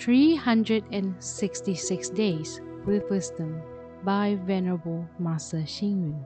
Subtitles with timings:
[0.00, 3.60] 366 Days with Wisdom
[4.02, 6.24] by Venerable Master Hsing Yun.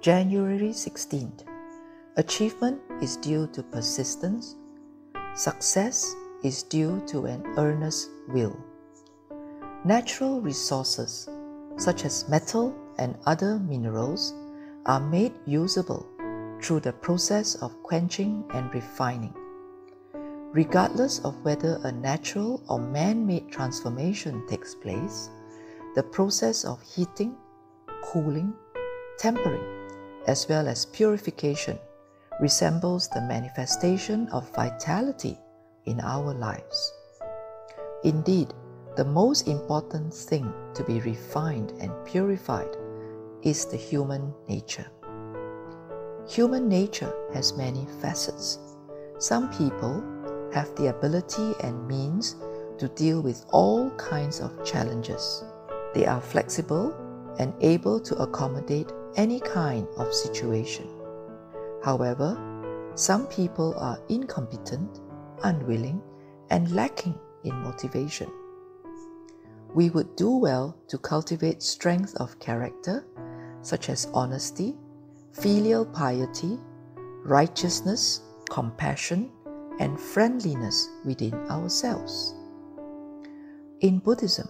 [0.00, 1.44] January 16th.
[2.16, 4.56] Achievement is due to persistence.
[5.36, 6.12] Success
[6.42, 8.56] is due to an earnest will.
[9.84, 11.28] Natural resources,
[11.76, 14.34] such as metal and other minerals,
[14.86, 16.06] are made usable
[16.62, 19.34] through the process of quenching and refining.
[20.52, 25.30] Regardless of whether a natural or man made transformation takes place,
[25.94, 27.34] the process of heating,
[28.02, 28.52] cooling,
[29.18, 29.88] tempering,
[30.26, 31.78] as well as purification
[32.40, 35.38] resembles the manifestation of vitality
[35.86, 36.92] in our lives.
[38.04, 38.52] Indeed,
[38.96, 42.76] the most important thing to be refined and purified
[43.44, 44.86] is the human nature.
[46.28, 48.58] Human nature has many facets.
[49.18, 50.02] Some people
[50.52, 52.36] have the ability and means
[52.78, 55.44] to deal with all kinds of challenges.
[55.94, 56.94] They are flexible
[57.38, 60.88] and able to accommodate any kind of situation.
[61.84, 62.36] However,
[62.94, 65.00] some people are incompetent,
[65.42, 66.00] unwilling,
[66.50, 68.30] and lacking in motivation.
[69.74, 73.04] We would do well to cultivate strength of character,
[73.64, 74.76] such as honesty,
[75.32, 76.58] filial piety,
[77.24, 79.30] righteousness, compassion,
[79.80, 82.34] and friendliness within ourselves.
[83.80, 84.48] In Buddhism,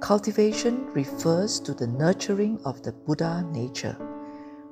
[0.00, 3.96] cultivation refers to the nurturing of the Buddha nature,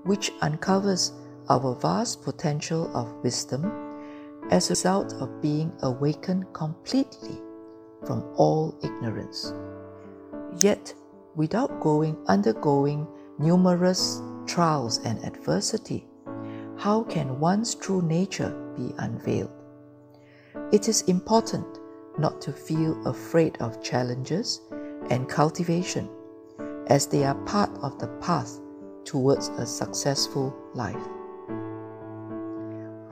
[0.05, 1.12] which uncovers
[1.50, 3.70] our vast potential of wisdom
[4.50, 7.41] as a result of being awakened completely
[8.06, 9.53] from all ignorance.
[10.59, 10.94] Yet,
[11.34, 13.06] without going undergoing
[13.38, 16.06] numerous trials and adversity,
[16.77, 19.50] how can one's true nature be unveiled?
[20.72, 21.66] It is important
[22.19, 24.60] not to feel afraid of challenges
[25.10, 26.09] and cultivation,
[26.86, 28.60] as they are part of the path
[29.04, 31.09] towards a successful life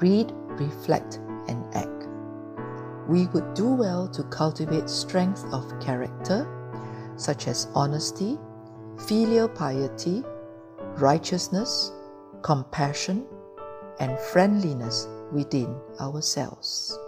[0.02, 2.08] read, reflect, and act.
[3.08, 6.47] We would do well to cultivate strength of character,
[7.16, 8.38] such as honesty,
[9.06, 10.22] filial piety,
[10.96, 11.92] righteousness,
[12.42, 13.26] compassion,
[14.00, 16.98] and friendliness within ourselves.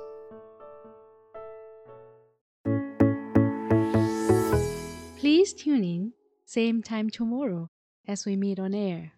[5.19, 6.12] Please tune in,
[6.44, 7.71] same time tomorrow
[8.06, 9.12] as we meet on air.